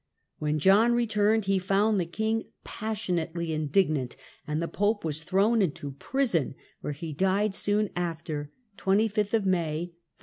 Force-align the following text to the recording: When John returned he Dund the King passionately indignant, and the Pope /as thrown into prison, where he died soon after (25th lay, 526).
When 0.39 0.57
John 0.57 0.93
returned 0.93 1.45
he 1.45 1.59
Dund 1.59 1.99
the 2.01 2.07
King 2.07 2.45
passionately 2.63 3.53
indignant, 3.53 4.15
and 4.47 4.59
the 4.59 4.67
Pope 4.67 5.03
/as 5.03 5.21
thrown 5.23 5.61
into 5.61 5.91
prison, 5.99 6.55
where 6.79 6.93
he 6.93 7.13
died 7.13 7.53
soon 7.53 7.91
after 7.95 8.51
(25th 8.79 9.31
lay, 9.45 9.89
526). 9.89 9.95